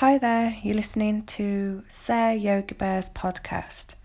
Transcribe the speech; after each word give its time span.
Hi 0.00 0.16
there, 0.16 0.56
you're 0.62 0.76
listening 0.76 1.26
to 1.26 1.84
Sarah 1.86 2.34
Yoga 2.34 2.74
Bears 2.74 3.10
podcast. 3.10 3.96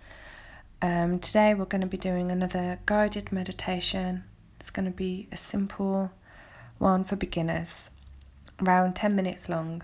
Um, 0.81 1.19
today 1.19 1.53
we're 1.53 1.63
going 1.63 1.79
to 1.79 1.87
be 1.87 1.95
doing 1.95 2.31
another 2.31 2.79
guided 2.85 3.31
meditation. 3.31 4.25
It's 4.59 4.69
going 4.69 4.87
to 4.87 4.91
be 4.91 5.29
a 5.31 5.37
simple 5.37 6.11
one 6.79 7.05
for 7.05 7.15
beginners, 7.15 7.91
around 8.61 8.97
10 8.97 9.15
minutes 9.15 9.47
long. 9.47 9.83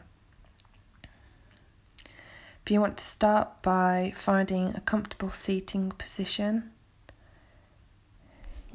If 2.03 2.69
you 2.69 2.81
want 2.81 2.97
to 2.97 3.05
start 3.05 3.61
by 3.61 4.11
finding 4.13 4.75
a 4.75 4.81
comfortable 4.81 5.31
seating 5.31 5.91
position, 5.91 6.71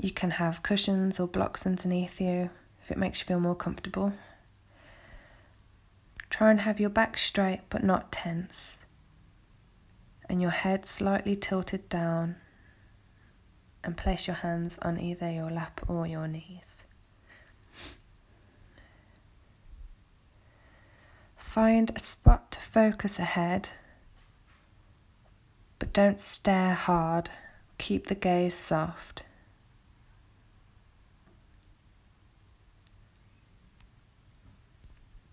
you 0.01 0.11
can 0.11 0.31
have 0.31 0.63
cushions 0.63 1.21
or 1.21 1.29
blocks 1.29 1.67
underneath 1.67 2.19
you 2.19 2.49
if 2.83 2.91
it 2.91 2.97
makes 2.97 3.21
you 3.21 3.27
feel 3.27 3.41
more 3.41 3.55
comfortable. 3.55 4.15
Try 6.31 6.51
and 6.51 6.61
have 6.61 6.81
your 6.81 6.91
back 6.91 7.17
straight 7.19 7.61
but 7.71 7.85
not 7.85 8.13
tense, 8.13 8.79
and 10.29 10.43
your 10.43 10.51
head 10.51 10.85
slightly 10.85 11.37
tilted 11.37 11.89
down, 11.89 12.37
and 13.85 13.97
place 13.97 14.27
your 14.27 14.37
hands 14.37 14.79
on 14.79 14.99
either 15.01 15.31
your 15.31 15.51
lap 15.51 15.81
or 15.89 16.07
your 16.07 16.27
knees. 16.27 16.83
Find 21.37 21.91
a 21.95 22.01
spot 22.01 22.51
to 22.51 22.61
focus 22.61 23.19
ahead, 23.19 23.71
but 25.79 25.93
don't 25.93 26.21
stare 26.21 26.75
hard. 26.75 27.31
Keep 27.79 28.09
the 28.09 28.15
gaze 28.15 28.55
soft. 28.55 29.23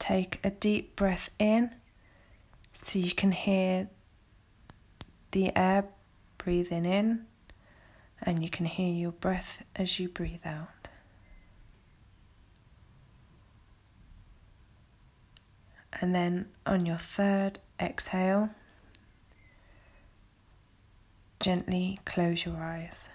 Take 0.03 0.41
a 0.43 0.49
deep 0.49 0.97
breath 0.97 1.29
in 1.39 1.73
so 2.73 2.99
you 2.99 3.13
can 3.13 3.31
hear 3.31 3.87
the 5.31 5.57
air 5.57 5.85
breathing 6.37 6.83
in 6.83 7.25
and 8.21 8.43
you 8.43 8.49
can 8.49 8.65
hear 8.65 8.93
your 8.93 9.13
breath 9.13 9.63
as 9.77 10.01
you 10.01 10.09
breathe 10.09 10.45
out. 10.45 10.89
And 16.01 16.13
then 16.13 16.47
on 16.65 16.85
your 16.85 16.97
third 16.97 17.59
exhale, 17.79 18.49
gently 21.39 22.01
close 22.03 22.43
your 22.43 22.57
eyes. 22.57 23.07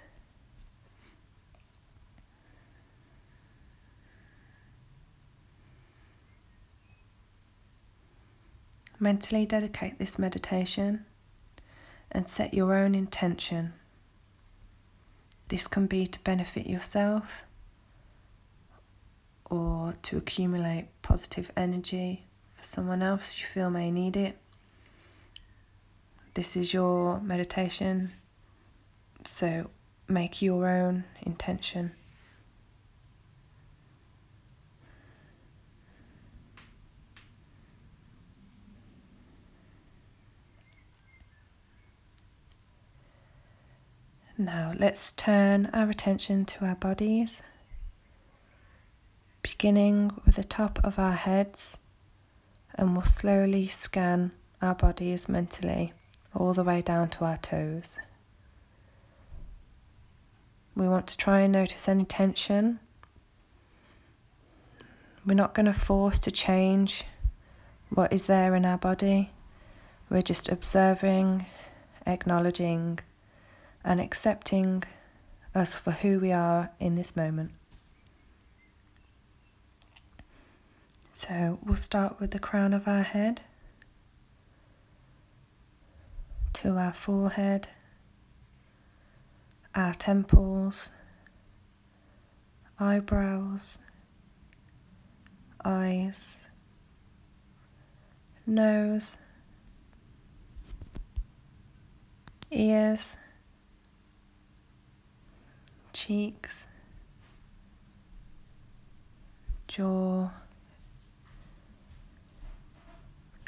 Mentally 9.00 9.46
dedicate 9.46 9.98
this 9.98 10.18
meditation 10.18 11.04
and 12.10 12.28
set 12.28 12.52
your 12.52 12.74
own 12.74 12.94
intention. 12.94 13.74
This 15.48 15.66
can 15.68 15.86
be 15.86 16.06
to 16.06 16.20
benefit 16.20 16.66
yourself 16.66 17.44
or 19.44 19.94
to 20.02 20.16
accumulate 20.16 20.88
positive 21.02 21.50
energy 21.56 22.26
for 22.54 22.64
someone 22.64 23.02
else 23.02 23.38
you 23.38 23.46
feel 23.46 23.70
may 23.70 23.90
need 23.90 24.16
it. 24.16 24.36
This 26.34 26.56
is 26.56 26.74
your 26.74 27.20
meditation, 27.20 28.12
so 29.24 29.70
make 30.06 30.42
your 30.42 30.68
own 30.68 31.04
intention. 31.22 31.92
Now 44.40 44.72
let's 44.78 45.10
turn 45.10 45.68
our 45.72 45.90
attention 45.90 46.44
to 46.44 46.64
our 46.64 46.76
bodies, 46.76 47.42
beginning 49.42 50.12
with 50.24 50.36
the 50.36 50.44
top 50.44 50.78
of 50.84 50.96
our 50.96 51.14
heads, 51.14 51.76
and 52.76 52.96
we'll 52.96 53.04
slowly 53.04 53.66
scan 53.66 54.30
our 54.62 54.76
bodies 54.76 55.28
mentally 55.28 55.92
all 56.36 56.54
the 56.54 56.62
way 56.62 56.82
down 56.82 57.08
to 57.08 57.24
our 57.24 57.38
toes. 57.38 57.98
We 60.76 60.88
want 60.88 61.08
to 61.08 61.16
try 61.16 61.40
and 61.40 61.52
notice 61.52 61.88
any 61.88 62.04
tension. 62.04 62.78
We're 65.26 65.34
not 65.34 65.52
going 65.52 65.66
to 65.66 65.72
force 65.72 66.20
to 66.20 66.30
change 66.30 67.02
what 67.90 68.12
is 68.12 68.26
there 68.26 68.54
in 68.54 68.64
our 68.64 68.78
body. 68.78 69.32
We're 70.08 70.22
just 70.22 70.48
observing, 70.48 71.46
acknowledging, 72.06 73.00
and 73.84 74.00
accepting 74.00 74.84
us 75.54 75.74
for 75.74 75.92
who 75.92 76.20
we 76.20 76.32
are 76.32 76.70
in 76.78 76.94
this 76.94 77.16
moment. 77.16 77.52
So 81.12 81.58
we'll 81.64 81.76
start 81.76 82.20
with 82.20 82.30
the 82.30 82.38
crown 82.38 82.72
of 82.72 82.86
our 82.86 83.02
head 83.02 83.40
to 86.54 86.76
our 86.76 86.92
forehead, 86.92 87.68
our 89.74 89.94
temples, 89.94 90.92
eyebrows, 92.78 93.78
eyes, 95.64 96.38
nose, 98.46 99.18
ears 102.50 103.18
cheeks, 105.92 106.66
jaw, 109.66 110.30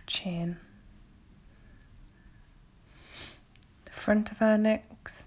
chin, 0.07 0.57
the 3.85 3.93
front 3.93 4.31
of 4.31 4.43
our 4.43 4.59
necks, 4.59 5.27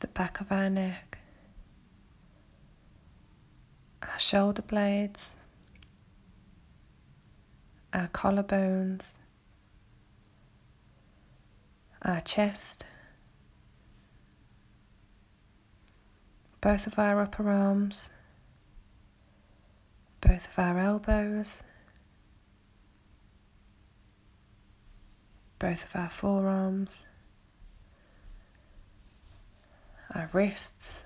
the 0.00 0.08
back 0.08 0.40
of 0.40 0.50
our 0.52 0.70
neck, 0.70 1.18
our 4.02 4.18
shoulder 4.18 4.62
blades, 4.62 5.36
our 7.92 8.08
collarbones, 8.08 9.16
our 12.02 12.20
chest. 12.20 12.84
Both 16.60 16.86
of 16.86 16.98
our 16.98 17.20
upper 17.20 17.48
arms, 17.48 18.10
both 20.20 20.46
of 20.46 20.58
our 20.58 20.78
elbows, 20.78 21.62
both 25.58 25.84
of 25.84 25.96
our 25.96 26.10
forearms, 26.10 27.06
our 30.14 30.28
wrists, 30.32 31.04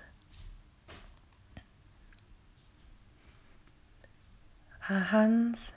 our 4.89 4.99
hands, 4.99 5.71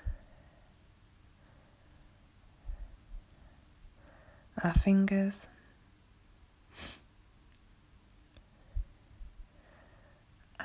our 4.62 4.72
fingers. 4.72 5.48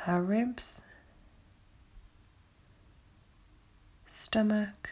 Our 0.08 0.22
ribs, 0.22 0.82
stomach, 4.10 4.92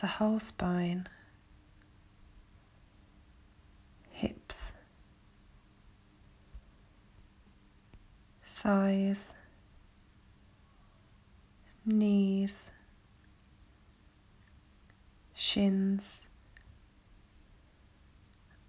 the 0.00 0.06
whole 0.06 0.38
spine, 0.38 1.08
hips, 4.10 4.72
thighs, 8.44 9.34
knees, 11.86 12.70
shins, 15.34 16.26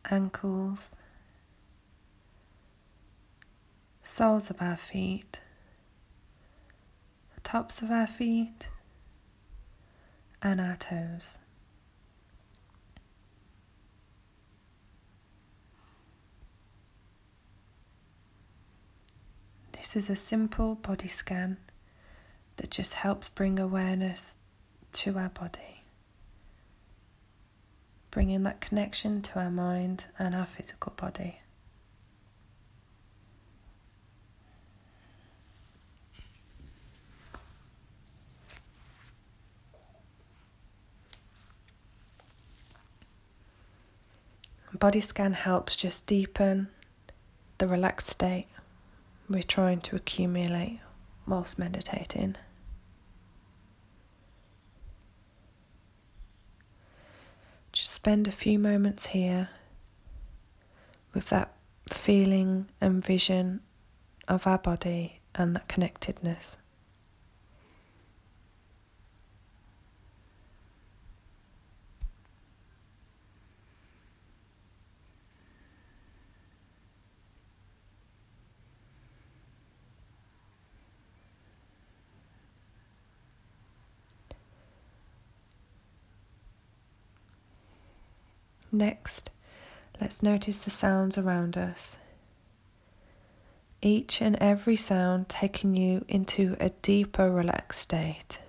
ankles 0.10 0.95
soles 4.09 4.50
of 4.50 4.59
our 4.59 4.75
feet, 4.75 5.39
the 7.35 7.41
tops 7.41 7.81
of 7.83 7.91
our 7.91 8.07
feet, 8.07 8.67
and 10.41 10.59
our 10.59 10.75
toes. 10.75 11.38
This 19.73 19.95
is 19.95 20.09
a 20.09 20.15
simple 20.15 20.75
body 20.75 21.07
scan 21.07 21.57
that 22.57 22.71
just 22.71 22.95
helps 22.95 23.29
bring 23.29 23.59
awareness 23.59 24.35
to 24.94 25.17
our 25.19 25.29
body, 25.29 25.83
bringing 28.09 28.41
that 28.44 28.59
connection 28.59 29.21
to 29.21 29.39
our 29.39 29.51
mind 29.51 30.07
and 30.17 30.33
our 30.33 30.47
physical 30.47 30.94
body. 30.97 31.41
Body 44.80 45.02
scan 45.02 45.34
helps 45.34 45.76
just 45.76 46.06
deepen 46.06 46.70
the 47.58 47.68
relaxed 47.68 48.08
state 48.08 48.48
we're 49.30 49.44
trying 49.44 49.81
to 49.81 49.96
accumulate 49.96 50.80
whilst 51.28 51.60
meditating. 51.60 52.36
Just 57.72 57.92
spend 57.92 58.28
a 58.28 58.31
few 58.31 58.58
moments 58.58 59.08
here 59.08 59.50
with 61.14 61.26
that 61.28 61.54
feeling 61.92 62.68
and 62.81 63.06
vision 63.06 63.60
of 64.28 64.48
our 64.48 64.58
body 64.58 65.20
and 65.36 65.56
that 65.56 65.68
connectedness. 65.68 66.58
Next, 88.71 89.31
let's 90.00 90.21
notice 90.21 90.60
the 90.60 90.69
sounds 90.69 91.18
around 91.18 91.57
us. 91.57 91.98
Each 93.81 94.21
and 94.21 94.36
every 94.36 94.75
sound 94.75 95.27
taking 95.27 95.75
you 95.75 96.06
into 96.07 96.56
a 96.60 96.69
deeper, 96.69 97.31
relaxed 97.31 97.81
state. 97.81 98.39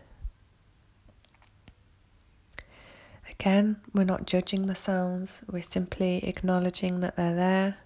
Again, 3.30 3.76
we're 3.94 4.04
not 4.04 4.26
judging 4.26 4.66
the 4.66 4.74
sounds, 4.74 5.42
we're 5.50 5.62
simply 5.62 6.22
acknowledging 6.24 7.00
that 7.00 7.16
they're 7.16 7.34
there 7.34 7.76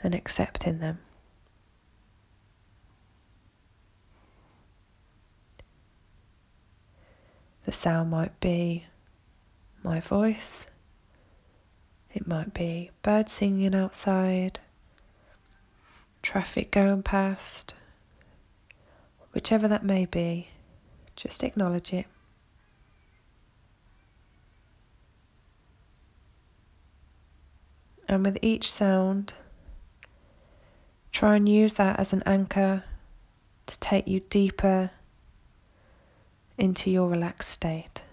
and 0.00 0.14
accepting 0.14 0.78
them. 0.78 0.98
The 7.64 7.72
sound 7.72 8.10
might 8.10 8.38
be 8.38 8.84
my 9.82 9.98
voice 9.98 10.66
it 12.14 12.28
might 12.28 12.54
be 12.54 12.90
birds 13.02 13.32
singing 13.32 13.74
outside, 13.74 14.60
traffic 16.22 16.70
going 16.70 17.02
past, 17.02 17.74
whichever 19.32 19.66
that 19.66 19.84
may 19.84 20.06
be, 20.06 20.48
just 21.16 21.42
acknowledge 21.42 21.92
it. 21.92 22.06
And 28.08 28.24
with 28.24 28.38
each 28.42 28.70
sound, 28.70 29.34
try 31.10 31.34
and 31.34 31.48
use 31.48 31.74
that 31.74 31.98
as 31.98 32.12
an 32.12 32.22
anchor 32.24 32.84
to 33.66 33.78
take 33.80 34.06
you 34.06 34.20
deeper 34.20 34.92
into 36.56 36.92
your 36.92 37.08
relaxed 37.08 37.50
state. 37.50 38.03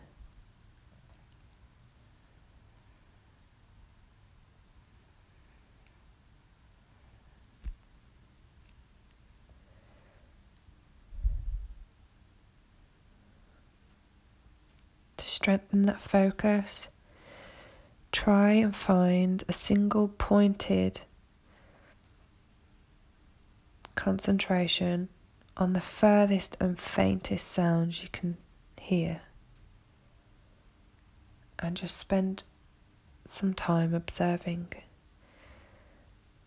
Strengthen 15.41 15.87
that 15.87 15.99
focus, 15.99 16.89
try 18.11 18.51
and 18.51 18.75
find 18.75 19.43
a 19.49 19.53
single 19.53 20.07
pointed 20.07 21.01
concentration 23.95 25.09
on 25.57 25.73
the 25.73 25.81
furthest 25.81 26.55
and 26.59 26.77
faintest 26.79 27.47
sounds 27.47 28.03
you 28.03 28.09
can 28.11 28.37
hear. 28.79 29.21
And 31.57 31.75
just 31.75 31.97
spend 31.97 32.43
some 33.25 33.55
time 33.55 33.95
observing 33.95 34.67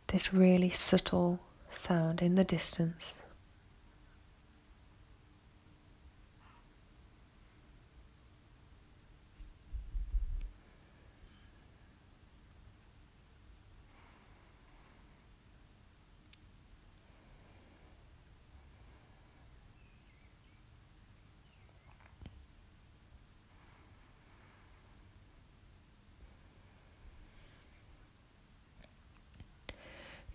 this 0.06 0.32
really 0.32 0.70
subtle 0.70 1.40
sound 1.68 2.22
in 2.22 2.36
the 2.36 2.44
distance. 2.44 3.23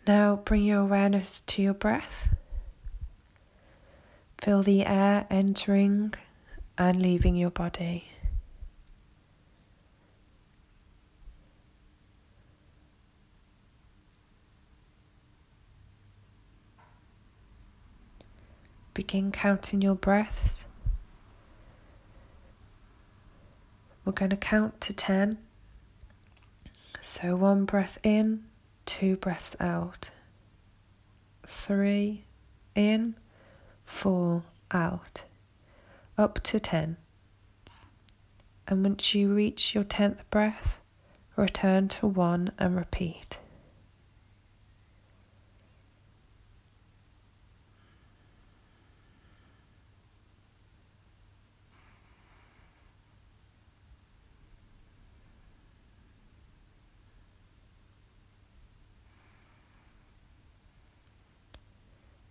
Now 0.07 0.37
bring 0.37 0.63
your 0.63 0.79
awareness 0.79 1.41
to 1.41 1.61
your 1.61 1.73
breath. 1.73 2.35
Feel 4.39 4.63
the 4.63 4.85
air 4.85 5.27
entering 5.29 6.13
and 6.77 7.01
leaving 7.01 7.35
your 7.35 7.51
body. 7.51 8.05
Begin 18.93 19.31
counting 19.31 19.81
your 19.81 19.95
breaths. 19.95 20.65
We're 24.03 24.13
going 24.13 24.31
to 24.31 24.37
count 24.37 24.81
to 24.81 24.93
10. 24.93 25.37
So, 26.99 27.35
one 27.35 27.65
breath 27.65 27.97
in, 28.03 28.43
two 28.89 29.15
breaths 29.17 29.55
out. 29.59 30.09
Three 31.45 32.25
in, 32.73 33.13
four 33.85 34.41
out. 34.71 35.25
Up 36.17 36.41
to 36.45 36.59
ten. 36.59 36.97
And 38.67 38.83
once 38.83 39.13
you 39.13 39.31
reach 39.31 39.75
your 39.75 39.83
tenth 39.83 40.27
breath, 40.31 40.79
return 41.35 41.87
to 41.89 42.07
one 42.07 42.49
and 42.57 42.75
repeat. 42.75 43.37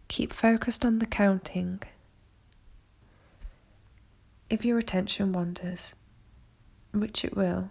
Keep 0.09 0.33
focused 0.33 0.85
on 0.85 0.99
the 0.99 1.07
counting. 1.07 1.81
If 4.51 4.65
your 4.65 4.79
attention 4.79 5.33
wanders, 5.33 5.95
which 6.93 7.25
it 7.25 7.37
will, 7.37 7.71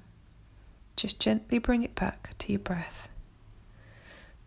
just 0.96 1.20
gently 1.20 1.58
bring 1.58 1.84
it 1.84 1.96
back 1.96 2.36
to 2.40 2.52
your 2.52 2.60
breath. 2.60 3.10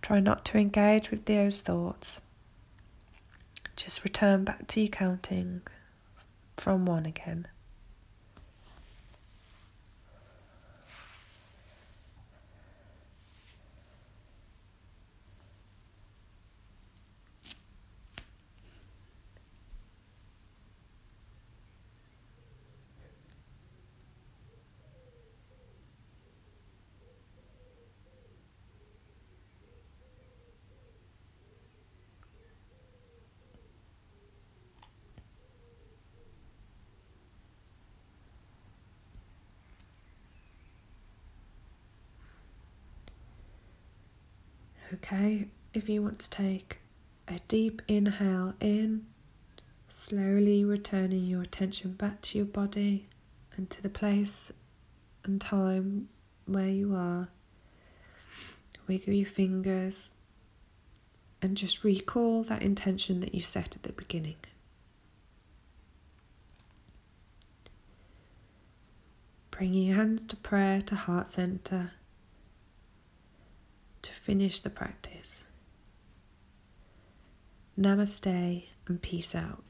Try 0.02 0.20
not 0.20 0.44
to 0.46 0.58
engage 0.58 1.10
with 1.10 1.24
those 1.24 1.60
thoughts. 1.60 2.22
Just 3.76 4.04
return 4.04 4.44
back 4.44 4.66
to 4.68 4.80
your 4.80 4.88
counting 4.88 5.62
from 6.56 6.86
one 6.86 7.06
again. 7.06 7.48
Okay, 44.92 45.46
if 45.72 45.88
you 45.88 46.02
want 46.02 46.18
to 46.18 46.30
take 46.30 46.78
a 47.28 47.38
deep 47.46 47.80
inhale 47.86 48.54
in, 48.58 49.06
slowly 49.88 50.64
returning 50.64 51.26
your 51.26 51.42
attention 51.42 51.92
back 51.92 52.20
to 52.22 52.38
your 52.38 52.46
body 52.46 53.06
and 53.56 53.70
to 53.70 53.80
the 53.80 53.88
place 53.88 54.50
and 55.22 55.40
time 55.40 56.08
where 56.46 56.68
you 56.68 56.94
are. 56.96 57.28
Wiggle 58.88 59.12
your 59.14 59.26
fingers 59.26 60.14
and 61.40 61.56
just 61.56 61.84
recall 61.84 62.42
that 62.42 62.60
intention 62.60 63.20
that 63.20 63.32
you 63.32 63.42
set 63.42 63.76
at 63.76 63.84
the 63.84 63.92
beginning. 63.92 64.36
Bringing 69.52 69.84
your 69.84 69.96
hands 69.96 70.26
to 70.26 70.36
prayer 70.36 70.80
to 70.80 70.96
heart 70.96 71.28
center 71.28 71.92
to 74.02 74.12
finish 74.12 74.60
the 74.60 74.70
practice. 74.70 75.44
Namaste 77.78 78.66
and 78.86 79.00
peace 79.00 79.34
out. 79.34 79.62